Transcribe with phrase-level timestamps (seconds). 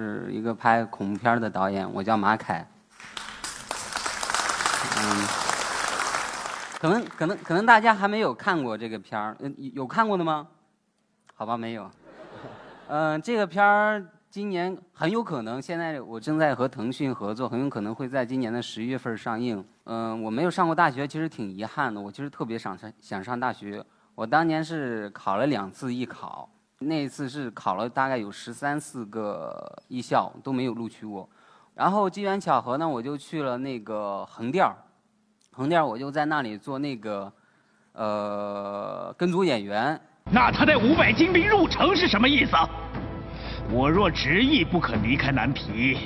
[0.00, 2.66] 是一个拍恐怖片的导演，我叫马凯。
[4.96, 5.26] 嗯，
[6.80, 10.46] 可能可能可能大家还没有看过这个片儿，嗯，有看过的吗？
[11.34, 11.90] 好吧，没有。
[12.88, 19.62] 嗯，这个片儿今年很有可能，现在我正在和腾讯合作，很有可能会在今年的十一月份上映。
[19.84, 22.00] 嗯，我没有上过大学，其实挺遗憾的。
[22.00, 26.48] 我其实特别想上想上大学，我当年是考了两次艺考。
[26.82, 31.28] 那一次是考了大概有十三四个艺校都没有录取我，
[31.74, 34.74] 然后机缘巧合呢，我就去了那个横店儿，
[35.52, 37.30] 横店儿我就在那里做那个，
[37.92, 40.00] 呃，跟组演员。
[40.30, 42.56] 那他带五百精兵入城是什么意思？
[43.70, 45.98] 我若执意不肯离开南皮，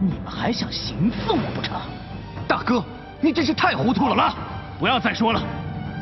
[0.00, 1.80] 你们还想行刺我不成？
[2.48, 2.82] 大哥，
[3.20, 4.34] 你真是太糊涂了啦！
[4.80, 5.40] 不要再说了，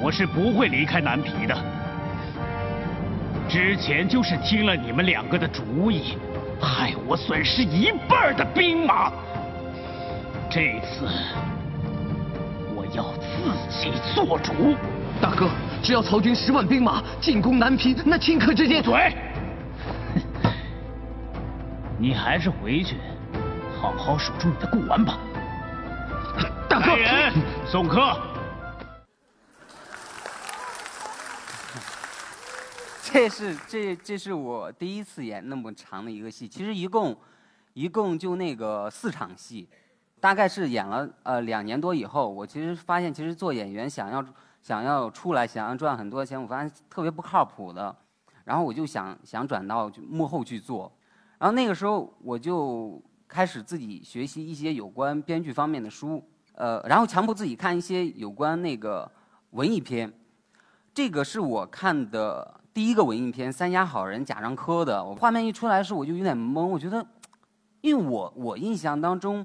[0.03, 1.80] 我是不会离开南皮的。
[3.51, 6.17] 之前就是听了你们两个的主意，
[6.61, 9.11] 害我损失一半的兵马。
[10.48, 11.09] 这次
[12.77, 14.77] 我要自己做主。
[15.21, 15.48] 大哥，
[15.83, 18.81] 只要曹军十万兵马进攻南平，那顷刻之间……
[18.81, 19.12] 嘴！
[21.98, 22.98] 你还是回去
[23.83, 25.19] 好好守住你的固丸吧。
[26.69, 27.33] 大哥，人
[27.67, 28.17] 送客。
[33.12, 37.16] 这是这这是我第一次演那么长的一个戏，其实一共
[37.72, 39.69] 一共就那个四场戏，
[40.20, 44.25] 大概是演了呃两年多以后，我其实发现其实做演员想要
[44.62, 47.94] 想要出来想要赚很多钱，我发现特别不靠谱的，
[48.44, 50.91] 然后我就想想转到幕后去做，
[51.38, 59.10] 然后那个时候我就开始自己学习一些有关编剧方面的书，呃，然后强迫自己看一些有关那个
[59.50, 60.12] 文艺片，
[60.94, 62.59] 这个是我看的。
[62.72, 67.04] 第一个文艺片《三峡好人》贾樟柯的，我画面一出来的时候我就有点懵，我觉得，
[67.81, 69.44] 因为我我印象当中，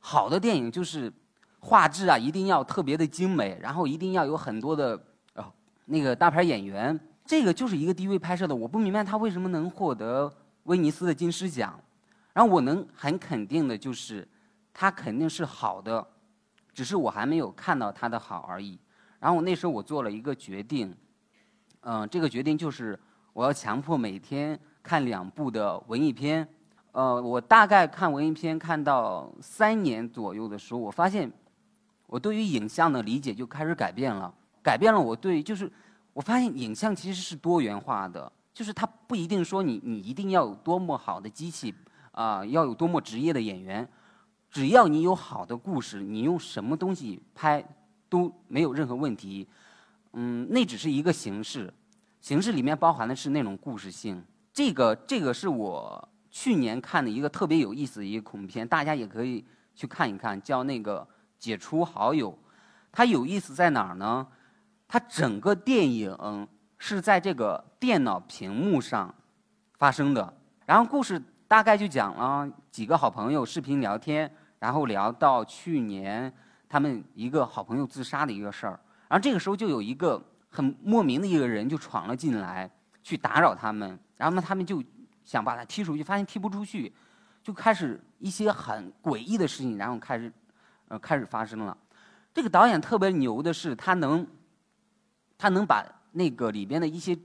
[0.00, 1.12] 好的电影就是
[1.60, 5.00] 画质啊一定要特别的精美，然后一定要有很多的
[5.34, 5.52] 呃
[5.84, 10.32] 那个大牌演员，这个就是一个 DV 拍摄的，我不明白他为什么能获得
[10.64, 11.78] 威尼斯的金狮奖，
[12.32, 14.26] 然后我能很肯定的就是，
[14.72, 16.04] 他肯定是好的，
[16.72, 18.80] 只是我还没有看到他的好而已，
[19.20, 20.92] 然后我那时候我做了一个决定。
[21.86, 22.98] 嗯，这个决定就是
[23.34, 26.46] 我要强迫每天看两部的文艺片。
[26.92, 31.30] 呃，我大概看文艺片看到三年左右的时候，我发现
[32.06, 35.70] 我对于影像的理解就开始改变了，改变了我对就是
[36.14, 41.74] 我发现影像其实是多元化的，就是它不一定说你你一定要有多么好的机器
[42.12, 43.86] 啊，要有多么职业的演员，
[44.48, 47.62] 只要你有好的故事，你用什么东西拍
[48.08, 49.46] 都没有任何问题。
[50.14, 51.72] 嗯，那只是一个形式，
[52.20, 54.24] 形式里面包含的是那种故事性。
[54.52, 61.00] 这个这个是我去年看的一个特别有意思的一个恐怖片，大家也可以去看一看，叫那个
[61.38, 62.32] 《解除好友》。
[62.92, 64.26] 它有意思在哪儿呢？
[64.86, 66.48] 它整个电影
[66.78, 69.12] 是在这个电脑屏幕上
[69.78, 70.32] 发生的，
[70.64, 74.30] 然后故事大概就讲了几个好朋友视频聊天，
[74.60, 76.32] 然后聊到去年
[76.68, 78.78] 他们一个好朋友自杀的一个事儿。
[79.14, 80.20] 然后这个时候就有一个
[80.50, 82.68] 很莫名的一个人就闯了进来，
[83.00, 83.96] 去打扰他们。
[84.16, 84.82] 然后呢，他们就
[85.24, 86.92] 想把他踢出去，发现踢不出去，
[87.40, 90.32] 就开始一些很诡异的事情，然后开始
[90.88, 91.78] 呃开始发生了。
[92.32, 94.26] 这个导演特别牛的是，他能
[95.38, 97.16] 他能把那个里边的一些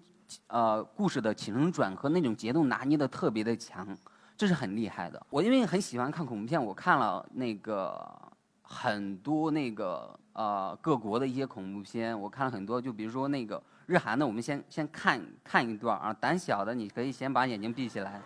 [0.45, 3.97] 呃故事的起承转合那种节奏拿捏的特别的强，
[4.37, 5.25] 这是很厉害的。
[5.31, 10.19] 我因为很喜欢看恐怖片，我看了那个很多那个。
[10.39, 16.13] 呃，各国的一些恐怖片，我看了很多，就比如说那个日韩的，我们先先看看一段啊。
[16.13, 18.21] 胆小的，你可以先把眼睛闭起来。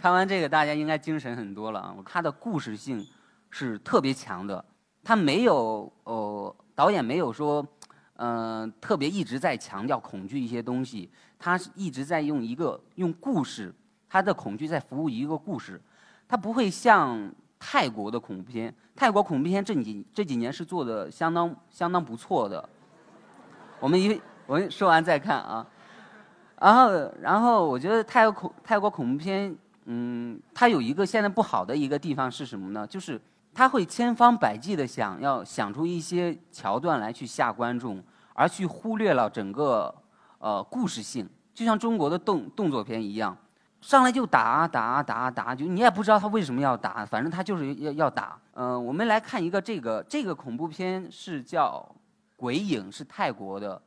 [0.00, 1.94] 看完这个，大家应该精神很多了啊！
[2.06, 3.06] 它的故事性
[3.50, 4.64] 是特别强的，
[5.04, 7.62] 它没有哦，导演没有说，
[8.16, 13.74] 嗯，特别一直在强调恐惧一些东西，他是一直在用一个用故事，
[14.08, 15.78] 他的恐惧在服务一个故事，
[16.26, 22.66] 他不会像泰国的恐怖片，泰国恐怖片这几这几年是做的相当相当不错的。
[23.78, 25.66] 我们一我们说完再看啊，
[26.58, 29.54] 然后然后我觉得泰国恐泰国恐怖片。
[29.92, 32.86] 嗯，它有一个现在不好的一个地方是什么呢？
[32.86, 33.20] 就是
[33.52, 38.00] 他会千方百计的想要想出一些桥段来去吓观众，
[38.32, 39.92] 而去忽略了整个
[40.38, 41.28] 呃故事性。
[41.52, 43.36] 就像中国的动动作片一样，
[43.80, 48.38] 上来就打打打打，就你也不知道他为什么要打，反正他就是要要打。
[48.54, 51.84] 嗯，我们来看一个这个这个恐怖片是叫
[52.36, 53.82] 《鬼影》，是泰国的。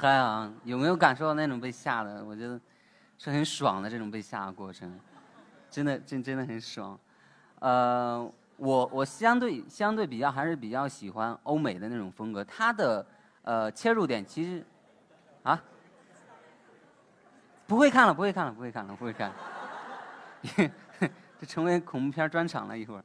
[0.00, 0.48] 嗨啊！
[0.62, 2.24] 有没有感受到那种被吓的？
[2.24, 2.60] 我觉得
[3.18, 4.96] 是很爽的这种被吓的过程，
[5.68, 6.96] 真的真真的很爽。
[7.58, 13.04] 呃，我我相对相对比较还是比较喜欢欧美的那种风格，它的
[13.42, 14.64] 呃切入点其实
[15.42, 15.60] 啊
[17.66, 19.32] 不会看了，不会看了，不会看了，不会看。
[21.40, 23.04] 这成为恐怖片专场了一会儿。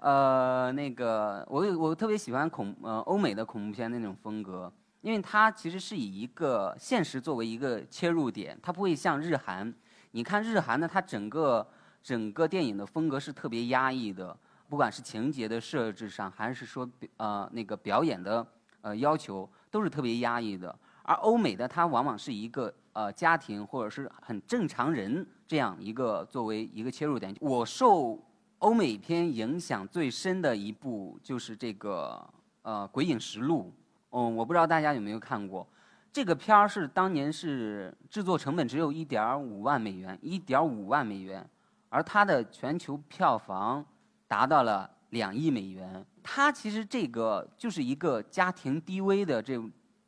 [0.00, 4.70] 呃，那个我我特别喜欢恐呃欧美的恐怖片那种风格。
[5.06, 9.72] 因为它其实是以一个现实作为一个切入点，它不会像日韩。
[10.10, 11.64] 你看日韩呢，它整个
[12.02, 14.36] 整个电影的风格是特别压抑的，
[14.68, 18.44] 不管是情节的设置上，还是说呃那个表演的
[18.80, 20.76] 呃要求，都是特别压抑的。
[21.04, 27.32] 而欧美的它往往是一个呃家庭或者是很正常人这样一个作为一个切入点。
[27.40, 28.20] 我受
[28.58, 32.28] 欧美片影响最深的一部就是这个
[32.62, 33.72] 呃《鬼影实录》。
[34.18, 35.66] 嗯，我不知道大家有没有看过，
[36.10, 41.46] 这个片儿是当年是制作成本只有一点五万美元，一点五万美元，
[41.90, 43.84] 而它的全球票房
[44.26, 46.02] 达到了两亿美元。
[46.22, 49.62] 它其实这个就是一个家庭 DV 的这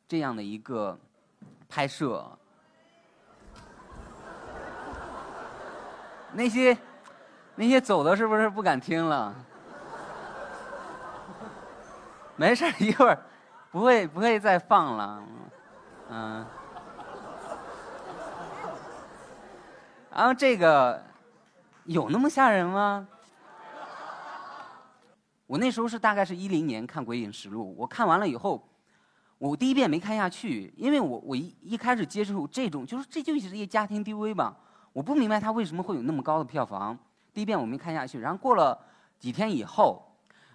[0.07, 0.99] 这样的一个
[1.67, 2.27] 拍摄。
[6.33, 6.75] 那些
[7.55, 9.35] 那些走的是不是不敢听了？
[12.35, 13.23] 没事一会儿。
[13.71, 15.23] 不会，不会再放了，
[16.09, 16.45] 嗯。
[20.11, 21.03] 然后这个
[21.85, 23.07] 有那么吓人吗？
[25.45, 28.67] 我那时候是大概是一零年看《鬼影实录》，我看完了以后，
[29.37, 34.57] 我第一遍没看下去，因为我我一一开始接触这种，就是这就是一个家庭 DV 吧，
[34.93, 36.97] 我不明白它为什么会有那么高的票房。
[37.33, 38.77] 第一遍我没看下去，然后过了
[39.19, 40.03] 几天以后。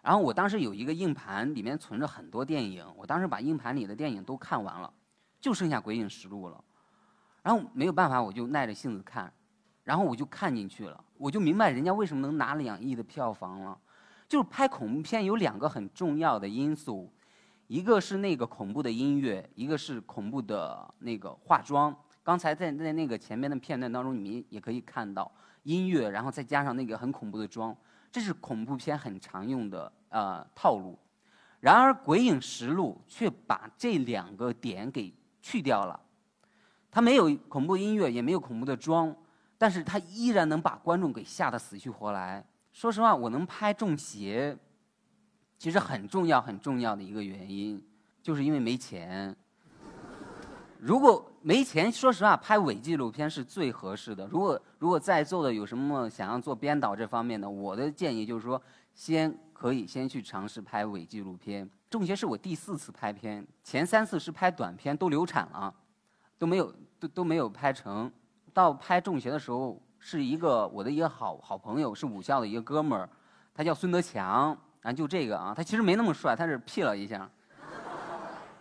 [0.04, 2.84] 然后我当时有一个硬盘，里面存着很多电影。
[2.94, 4.92] 我当时把硬盘里的电影都看完了，
[5.40, 6.62] 就剩下《鬼影实录》了。
[7.42, 9.32] 然后没有办法，我就耐着性子看，
[9.82, 11.02] 然后我就看进去了。
[11.16, 13.78] 我就明白人家为什么能拿两亿的票房了。
[14.28, 17.10] 就是拍恐怖片有两个很重要的因素，
[17.66, 21.96] 一个是那个恐怖的音乐，一个是恐怖的那个化妆。
[22.22, 25.32] 刚才在在那个前面的片段当中，你们也可以看到
[25.62, 27.74] 音乐，然后再加上那个很恐怖的妆。
[28.14, 30.96] 这是恐怖片很常用的呃套路，
[31.58, 36.00] 然而《鬼影实录》却把这两个点给去掉了，
[36.92, 39.12] 它没有恐怖音乐，也没有恐怖的妆，
[39.58, 42.46] 但是它依然能把观众给吓得死去活来。
[42.72, 44.56] 说实话，我能拍中邪，
[45.58, 47.84] 其实很重要很重要的一个原因，
[48.22, 49.34] 就是因为没钱。
[50.78, 54.26] 如果没钱，说实话，拍伪纪录片是最合适的。
[54.28, 58.60] 如果如果在座的有什么想要做编导这方面的，我的建议就是说，
[58.94, 61.68] 先可以先去尝试拍伪纪录片。
[61.90, 65.74] 中学是我第四次拍片，前三次是拍短片，都流产了，
[66.38, 68.10] 都没有都都没有拍成。
[68.54, 73.06] 到拍中学的时候，是一个我的一个好好朋友，是武校的一个哥们儿，
[73.52, 77.30] 他叫孙德强，然后就这个啊，他其实没那么帅，他是 P 了一下。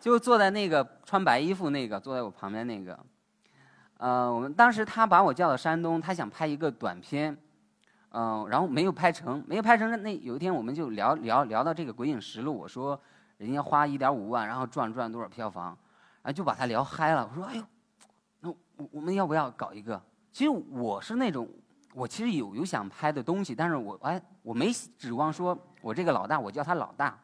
[0.04, 3.00] 就坐在那个穿白衣服那个，坐在我旁边那个，
[3.96, 7.38] 呃，我们当时他把我叫到山东，他想拍一个短片，
[8.10, 10.04] 嗯，然后没有拍成，没有拍成。
[10.04, 13.00] 那有一天我们就聊聊聊到这个《鬼影实录》，我说
[13.38, 15.68] 人家花一点五万，然后赚赚多少票房，
[16.22, 17.26] 然后就把他聊嗨了。
[17.32, 17.64] 我说哎呦，
[18.42, 20.02] 那我我们要不要搞一个？
[20.34, 21.50] 其实我是那种，
[21.94, 27.18] 我其实有有想拍的东西，但是我哎，我没指望说我这个老大，我叫他老大。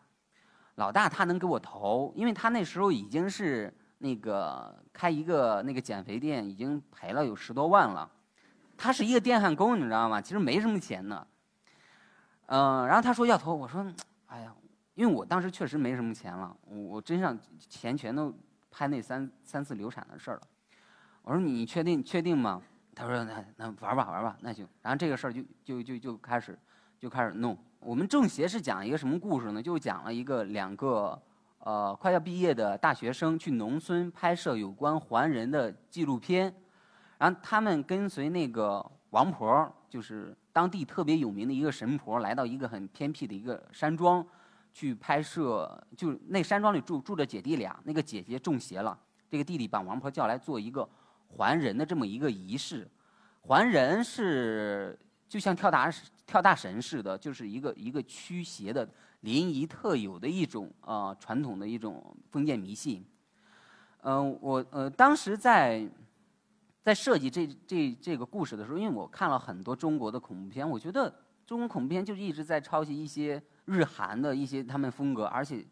[0.80, 8.10] 老大他能给我投，因为他那时候已经是那个开一个那个减肥店，已经赔了有十多万了。
[8.78, 10.22] 他是一个电焊工，你知道吗？
[10.22, 11.28] 其实没什么钱的。
[12.46, 13.86] 嗯，然后他说要投，我说，
[14.28, 14.56] 哎呀，
[14.96, 18.34] 因为我当时确实没什么钱了，我真上钱全都
[18.72, 20.42] 拍那三三次流产的事儿了。
[21.24, 22.62] 我说你确定确定吗？
[22.96, 24.66] 他说那那玩吧玩吧，那行。
[24.82, 26.58] 然后这个事儿就就就就开始
[26.98, 27.58] 就开始弄。
[27.80, 29.64] 我们政协是讲一个什么故事呢？
[29.64, 31.20] 就讲了一个两个
[31.60, 36.54] 呃快要毕业的大学生去农村拍摄有关还人的纪录片，
[37.18, 44.26] 然后他们跟随那个王婆，就是当地特别有名的一个神婆，来到一个很偏僻的一个山庄
[44.74, 45.82] 去拍摄。
[45.96, 48.98] 就那山庄里住住着姐弟俩，那个姐姐中邪了，
[49.30, 50.88] 这个弟弟把王婆叫来做一个
[51.30, 52.86] 还人的这么一个仪式。
[53.42, 55.90] 还人是就像跳大
[56.30, 58.88] 跳大神似的，就是一个一个驱邪的
[59.22, 63.04] 临沂特有的一种呃传统的一种封建迷信。
[64.02, 65.90] 嗯，我呃当时在
[66.84, 71.12] 在设计这这这个故事的时候，因为我看了很多中国的恐怖片，我觉得
[71.48, 75.66] 中国恐怖片就一直在抄袭一些日韩的一些他们风格，而且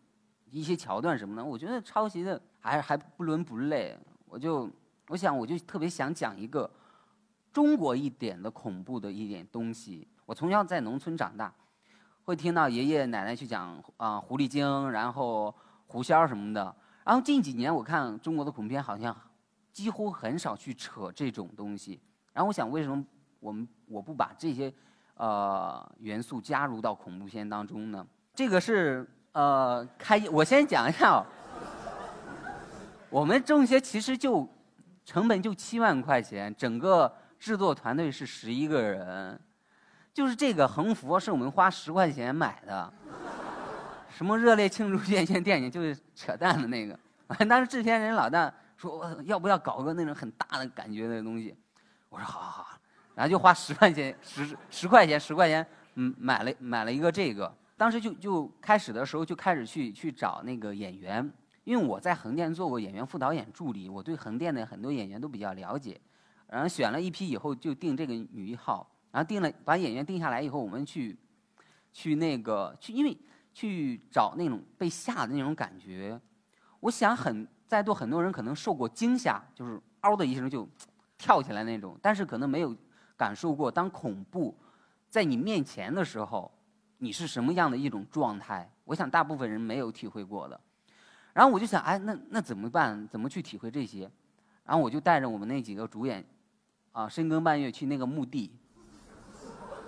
[0.50, 3.96] 一些桥段什么的，我觉得抄袭的还还不伦不类。
[4.26, 4.68] 我就
[5.10, 6.68] 我想我就特别想讲一个
[7.54, 10.08] 中国一点的恐怖的一点东西。
[10.27, 11.50] 我从小在农村长大，
[12.25, 15.55] 会听到爷爷奶奶去讲啊狐狸精，然后
[15.88, 16.75] 狐仙什么的。
[17.05, 19.15] 然后近几年我看中国的恐怖片，好像
[19.72, 22.01] 几乎很少去扯这种东西。
[22.34, 23.01] 然后我想，为什么
[23.39, 24.72] 我们我不把这些
[25.15, 28.05] 呃元素加入到恐怖片当中呢？
[28.36, 31.25] 这个是呃开，我先讲一下，
[33.10, 34.46] 我们这些其实就
[35.05, 39.39] 成本就七万块钱，整个制作团队是十一个人。
[40.18, 42.92] 就是这个横幅是我们花十块钱买的，
[44.10, 47.00] 什么热烈庆祝院线电影就是扯淡的那个。
[47.46, 51.56] 当时制片人老大说要不要搞个那种很大的感觉的东西，
[52.10, 52.80] 我说好好好，
[53.14, 57.56] 然后就花十块钱十十块钱十块钱嗯买了买了一个这个。
[57.78, 61.32] 当时就就开始的时候就开始去去找那个演员，
[61.64, 66.02] 因为我在横店做过演员副导演助理，我对横店的很多演员都比较了解。
[66.48, 68.90] 然后选了一批以后就定这个女一号。
[69.18, 71.18] 然后定了，把演员定下来以后，我们去，
[71.92, 73.18] 去那个去，因为
[73.52, 76.22] 去找那种被吓的那种感觉。
[76.80, 80.70] 我想很在座很多人可能受过惊吓，就是嗷的一声就
[81.18, 82.76] 跳起来那种，但是可能没有
[83.16, 84.56] 感受过当恐怖
[85.10, 86.52] 在你面前的时候，
[87.00, 88.72] 你是什么样的一种状态。
[88.84, 90.62] 我想大部分人没有体会过的。
[91.34, 93.08] 然后我就想，哎，那那怎么办？
[93.08, 94.02] 怎么去体会这些？
[94.64, 96.24] 然后我就带着我们那几个主演，
[96.92, 98.52] 啊，深更半夜去那个墓地。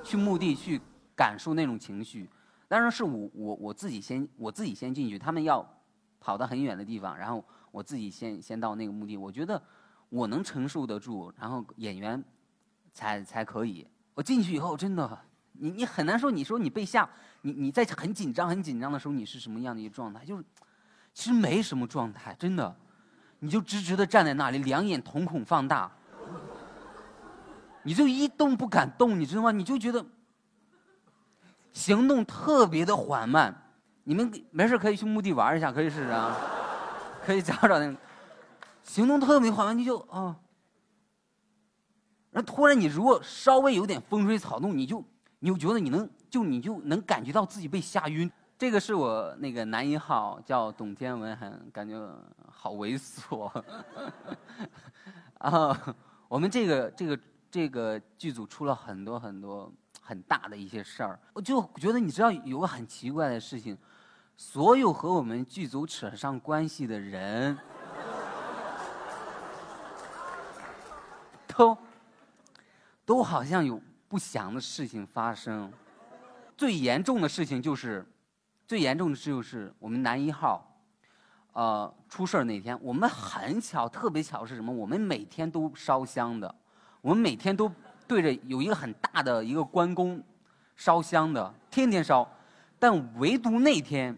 [0.03, 0.79] 去墓地去
[1.15, 2.29] 感受那种情绪，
[2.67, 5.65] 当然是我我我自己先我自己先进去，他们要
[6.19, 9.17] 跑到很远的地方，然后我自己先先到那个墓地。
[9.17, 9.61] 我觉得
[10.09, 12.23] 我能承受得住，然后演员
[12.93, 13.85] 才才可以。
[14.13, 15.19] 我进去以后，真的，
[15.53, 17.07] 你你很难说，你说你被吓，
[17.41, 20.25] 你你在很紧张很紧张的时候，你是什么样的一个状态？
[20.25, 20.43] 就是
[21.13, 22.75] 其实没什么状态，真的，
[23.39, 25.91] 你就直直的站在那里，两眼瞳孔放大。
[27.83, 29.51] 你就一动不敢动，你知道吗？
[29.51, 30.05] 你就觉得
[31.71, 33.65] 行动特别的缓慢。
[34.03, 36.35] 你们没事可以去墓地玩一下，可以试试啊，
[37.23, 37.95] 可以找找那个
[38.83, 40.35] 行动特别缓慢，你就啊。
[42.31, 45.03] 然后突然你如果稍微有点风吹草动，你就
[45.39, 48.29] 你就觉得你能就你就能感觉到自己被吓晕。
[48.57, 51.95] 这个是我那个男一号叫董天文，很感觉
[52.51, 53.49] 好猥琐。
[55.39, 55.95] 啊，
[56.27, 57.17] 我们这个这个。
[57.51, 63.77] 这个剧组出了很多很多很大的一些事儿，我就觉得你知道有个很奇怪的事情，
[64.37, 67.57] 所有和我们剧组扯上关系的人，
[71.47, 71.77] 都
[73.05, 75.71] 都好像有不祥的事情发生。
[76.55, 78.05] 最严重的事情就是，
[78.67, 80.81] 最严重的事就是我们男一号，
[81.53, 84.71] 呃，出事儿那天，我们很巧，特别巧是什么？
[84.71, 86.53] 我们每天都烧香的，
[87.01, 87.71] 我们每天都
[88.07, 90.21] 对着有一个很大的一个关公
[90.75, 92.29] 烧香的，天天烧。
[92.77, 94.17] 但唯独那天，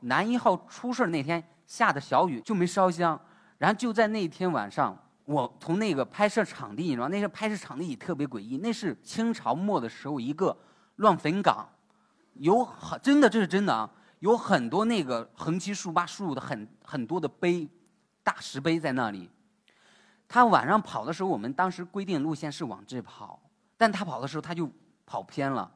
[0.00, 3.18] 男一号出事那天下的小雨就没烧香。
[3.58, 4.96] 然后就在那天晚上，
[5.26, 8.56] 我从那个拍摄场地，你知道，那个拍摄场地也特别诡异。
[8.58, 10.56] 那是清朝末的时候一个
[10.96, 11.68] 乱坟岗，
[12.34, 17.68] 有很真的这是真的啊，有很多那个横七竖八竖的很很多的碑，
[18.22, 19.28] 大石碑在那里。
[20.32, 23.42] 他晚上跑的时候，我们当时规定路线是往这跑，
[23.76, 24.70] 但他跑的时候他就
[25.04, 25.68] 跑偏了。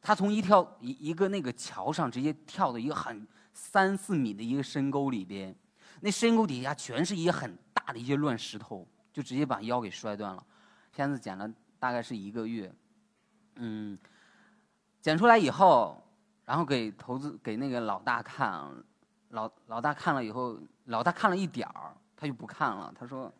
[0.00, 5.54] 他从一跳一一个那个桥上直接跳到一个很三四米的一个深沟里边，
[6.00, 10.42] 那深沟底下全是一些很大的一些乱石头，就直接把腰给摔断了。
[10.90, 11.46] 片子剪了
[11.78, 12.74] 大概是一个月，
[13.56, 13.98] 嗯，
[15.02, 16.02] 剪出来以后，
[16.46, 18.74] 然后给投资给那个老大看，
[19.28, 23.30] 老老大看了以后，老大看了一点儿，他就不看了，他说：“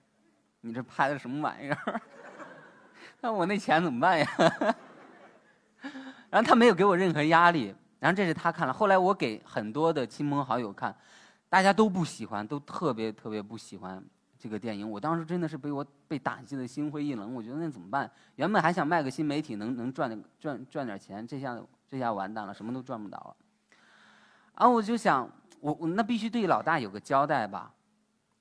[0.63, 2.01] 你这拍的什么玩意儿？
[3.21, 4.27] 那我那钱怎么办呀？”
[6.31, 8.73] 然后他没有给我任何压力，然后这是他看了。
[8.73, 10.97] 后来我给很多的亲朋好友看，
[11.51, 14.03] 大家都不喜欢，都特别特别不喜欢
[14.39, 14.89] 这个电影。
[14.91, 17.35] 我当时真的是被我被打击的心灰意冷。
[17.35, 18.11] 我觉得那怎么办？
[18.37, 23.37] 原本还想卖个新媒体，能能赚点赚赚点钱，这下这下完蛋了，什么都赚不到了。
[24.57, 25.29] 然后我就想，
[25.61, 27.71] 我我那必须对老大有个交代吧。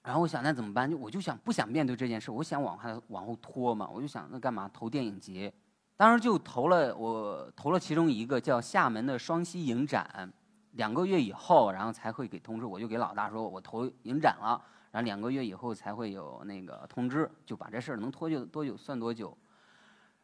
[0.03, 0.89] 然后我想那怎么办？
[0.89, 3.87] 就我就想不想面对这件事，我想往后往后拖嘛。
[3.87, 5.53] 我就想那干嘛投电影节？
[5.95, 10.33] 当时就投了，我投了其中一个叫厦门的双溪影展，
[10.71, 12.65] 两个月以后，然后才会给通知。
[12.65, 19.37] 我就给老大说，我投影展了，然后两个月以后才会有那个通知，就把这事儿能拖就多久算多久。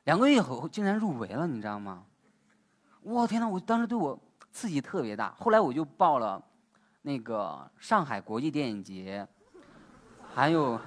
[0.05, 2.03] 两个月以后竟然入围了，你知道吗？
[3.01, 4.19] 我天呐，我当时对我
[4.51, 5.35] 刺激特别大。
[5.37, 6.43] 后来我就报了
[7.03, 9.27] 那个上海国际电影节，
[10.37, 10.79] 还有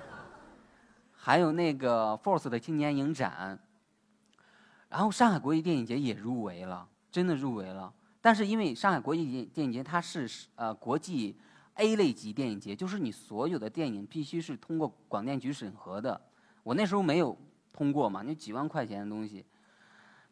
[1.10, 3.58] 还有那个 Force 的青年影展。
[4.88, 7.92] 然后上海国际电影节也入围了，真的入围了。
[8.20, 11.36] 但是因为上海国际电电影节它是呃国际
[11.74, 16.20] A 类级电影节，就是你所有的电影必须是通过广电局审核的。
[16.62, 17.36] 我那时候没有
[17.72, 19.44] 通过嘛，那几万块钱的东西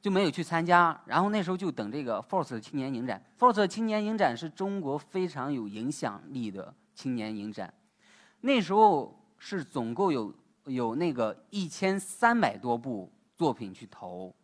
[0.01, 0.97] 就没有去参加。
[1.07, 7.75] 然后那时候就等这个 Force 青年影展，Force 青年影展是中国非常有影响力的青年影展。
[8.41, 10.35] 那时候是总共有
[10.67, 14.35] 有那个一千三百多部作品去投。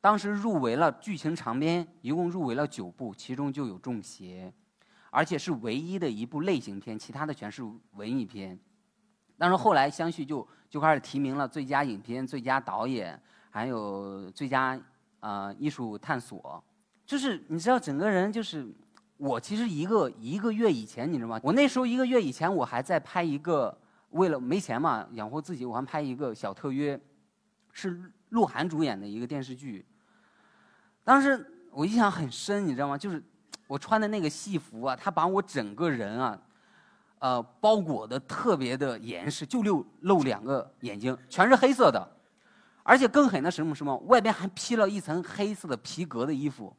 [0.00, 4.52] 当时入围了剧情长片，一共入围了九部，其中就有《中邪》，
[5.10, 7.62] 而且是唯一的一部类型片，其他的全是
[7.92, 8.58] 文艺片。
[9.36, 14.80] 但是后来相续就就开始提名了最佳影片、最佳导演，还有最佳
[15.20, 16.62] 啊艺术探索。
[17.04, 18.72] 就是你知道，整个人就是
[19.18, 21.38] 我其实一个一个月以前，你知道吗？
[21.42, 23.76] 我那时候一个月以前，我还在拍一个，
[24.10, 26.98] 为了没钱嘛，养活自己，我还拍一个小特约，
[27.72, 28.10] 是。
[28.30, 29.86] 鹿晗主演的一个电视剧，
[31.02, 32.98] 当时我印象很深，你知道吗？
[32.98, 33.24] 就是
[33.66, 36.38] 我穿的那个戏服啊，他把我整个人啊，
[37.20, 42.06] 呃，包裹的特别的严实，就露露两个眼睛，全是黑色的，
[42.82, 46.76] 而且更狠的是什么什么，外边还披了一层黑色的皮革的衣服。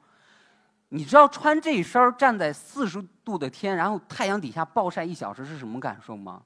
[0.89, 6.43] 你知道穿这身儿站在四十度的天，然后太阳底下暴晒一小时是什么感受吗？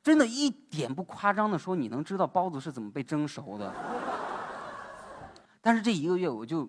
[0.00, 3.74] 真的一点不夸张的说，你能知道包子是怎么被蒸熟的。
[5.60, 6.66] 但是这一个月我就，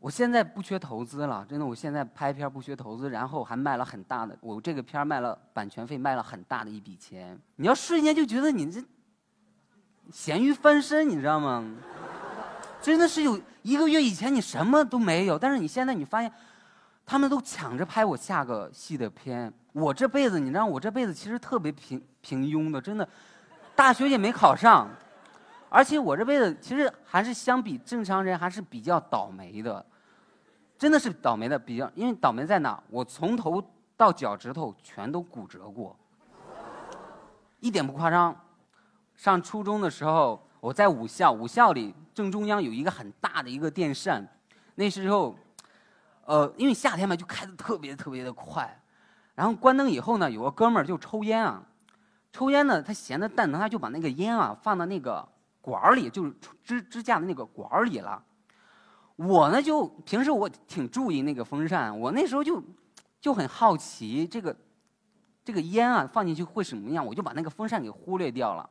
[0.00, 7.40] 我现在不缺投资了，真的，我现在拍片不缺投资，然后还卖了很大的，我这个片卖了版权费，卖了很大的一笔钱。
[7.56, 8.84] 你要瞬间就觉得你这
[10.10, 11.64] 咸鱼翻身，你知道吗？
[12.82, 16.30] 真的是有一个月以前你什么都没有，但是你现在你发现，
[17.06, 19.50] 他们都抢着拍我下个戏的片。
[19.72, 23.08] 我这辈子，你知道，我这辈子其实特别平平庸的，真的，
[23.76, 24.90] 大学也没考上。
[25.68, 29.82] 而且我这辈子其实还是相比正常人还是比较倒霉的，
[30.76, 31.90] 真的是倒霉的比较。
[31.94, 32.82] 因为倒霉在哪？
[32.90, 33.62] 我从头
[33.96, 35.96] 到脚趾头全都骨折过，
[37.60, 38.36] 一点不夸张。
[39.16, 44.26] 上初中的时候，我在武校，武校里正中央有一个很大的一个电扇，
[44.74, 45.36] 那时候，
[46.24, 48.82] 呃，因为夏天嘛，就开的特别特别的快。
[49.34, 51.62] 然后关灯以后呢，有个哥们儿就抽烟啊，
[52.32, 55.28] 抽烟呢，他闲的蛋疼，他就把那个烟啊放到那个。
[55.64, 58.20] 管儿里就是支支架的那个管儿里了。
[59.14, 62.60] 我呢就平时我挺注意那个风扇，我那时候就
[63.20, 64.56] 就很好奇这个
[65.44, 68.68] 这个烟啊放进去会什么样，我就把那个风扇给忽略掉了。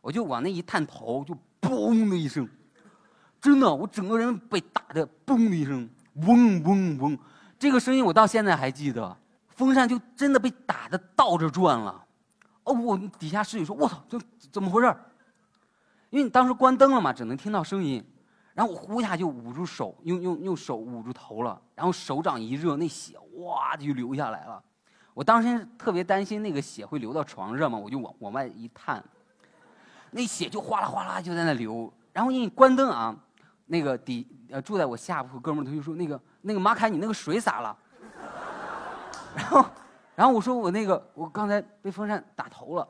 [0.00, 2.48] 我就往那一探头，就嘣的一声，
[3.42, 7.18] 真的，我整个人被打的嘣的一声，嗡嗡嗡，
[7.58, 9.14] 这个声音我到现在还记得。
[9.48, 12.04] 风扇就真的被打的倒着转了，
[12.64, 14.18] 哦，我底下室友说：“我操，这
[14.50, 14.96] 怎么回事？”
[16.10, 18.02] 因为你当时关灯了嘛，只能听到声音。
[18.54, 24.62] 然后我呼一下就捂住手，用用用手捂住头了，然后手掌一热，那血哇就流下来了。
[25.14, 29.02] 我当时特别担心那个血会流到床上嘛，我就往往外一探，
[30.10, 31.92] 那血就哗啦哗啦就在那流。
[32.12, 33.14] 然后因为关灯啊，
[33.72, 37.74] 那个底呃住在我下铺哥们儿他就说：“那个那个马凯，你那个水洒了。”
[39.34, 39.64] 然后，
[40.14, 42.86] 然后我说我那个我刚才被风扇打头了，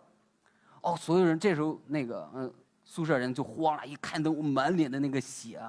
[0.80, 5.62] 哦，所有人这时候那个嗯宿舍人就慌了，一看都满脸的那个血。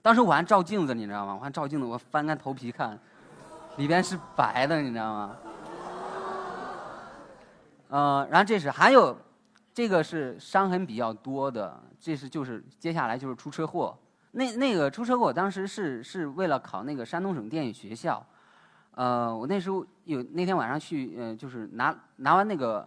[0.00, 1.34] 当时我还照镜子，你知道吗？
[1.34, 2.98] 我还照镜子，我翻开头皮看，
[3.76, 5.36] 里边是白的，你知道吗？
[7.88, 9.14] 呃，然后这是还有，
[9.74, 13.94] 这个是伤痕比较多的，这是就是接下来就是出车祸。
[14.36, 18.24] 那那个出车祸，当时是是为了考那个山东省电影学校。
[18.90, 22.86] 呃，我那时候有那天晚上去，呃，就是拿拿完那个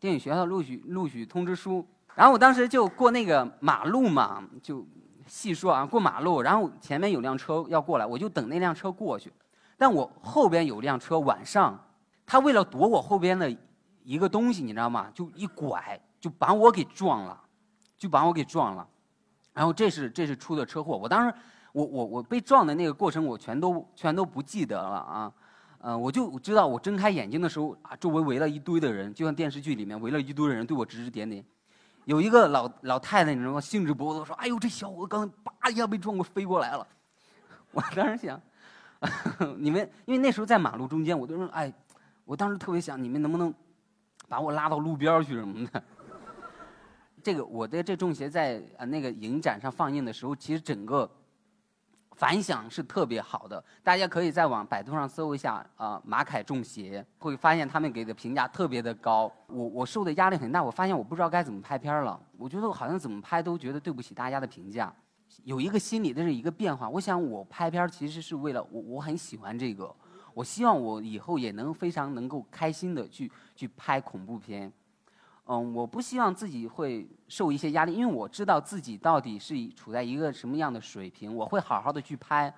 [0.00, 4.86] 电影学校的录取录取通知书，然后我当时就过那个马路嘛，就
[5.26, 9.30] 细说啊，过马路，然后前面有辆车要过来，我就等那辆车过去，
[9.76, 11.78] 但我后边有辆车，晚上
[12.24, 13.54] 他为了躲我后边的
[14.04, 15.10] 一个东西，你知道吗？
[15.12, 17.38] 就一拐就把我给撞了，
[17.98, 18.88] 就把我给撞了，
[19.58, 21.34] 然后这是这是出的车祸，我当时。
[21.72, 25.32] 我我我被撞的那个过程，我全都全都不记得了啊，
[25.80, 31.44] 嗯，我就知道我睁开眼睛的时候啊，周围围了一堆的人，就像电视剧里面围了一堆的人对我指指点点。
[32.06, 33.60] 有一个老老太太，你知道吗？
[33.60, 36.84] 兴致勃勃地说：“哎呦，这小伙子刚才叭一下被撞过飞过来了。”
[37.70, 38.40] 我当时想，
[39.58, 41.72] 你们因为那时候在马路中间，我都说：“哎，
[42.24, 43.52] 我当时特别想，你们能不能
[44.26, 45.84] 把我拉到路边去什么的？”
[47.28, 51.06] 这个我的这中邪在呃那个影展上放映的时候，其实整个。
[52.16, 59.30] 反响是特别好的，大家可以在网百度上搜一下啊，马凯中邪，会发现他们给的评价特别的高。
[59.46, 62.18] 我我受的压力很大，我发现我不知道该怎么拍片了。
[62.36, 64.92] 我觉得我好像怎么拍都觉得对不起大家的评价，
[65.44, 66.88] 有一个心理的是一个变化。
[66.88, 69.94] 我想我拍片其实是为了我我很喜欢这个，
[70.34, 74.72] 我希望我以后也能非常能够开心的去去拍恐怖片。
[75.50, 82.54] 嗯，我不希望自己会受一些压力，因为我知道自己到底是处在一个什么样的水平，我会好好的去拍。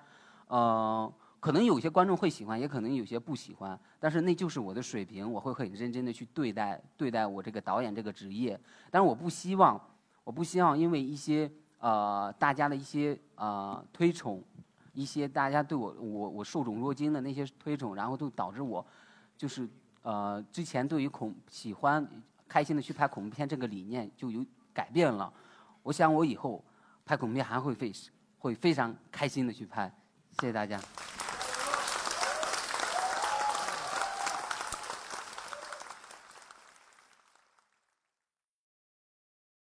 [0.47, 8.59] 呃，可能有些观众会喜欢，也可能有些不喜欢，但是那就是我的水平，我会很认真的去对待对待我这个导演这个职业。
[8.89, 9.79] 但是我不希望，
[10.25, 11.49] 我不希望因为一些
[11.79, 14.43] 呃大家的一些呃推崇，
[14.93, 18.85] 一些大家对我我我受宠若惊的那些推崇，然后都导致我
[19.37, 19.65] 就是
[20.01, 22.05] 呃之前对于恐喜欢。
[22.51, 25.31] 开心的去拍恐怖片，这个理念就有改变了。
[25.83, 26.61] 我想我以后
[27.05, 27.93] 拍恐怖片还会非
[28.37, 29.89] 会非常开心的去拍。
[30.31, 30.77] 谢谢大家。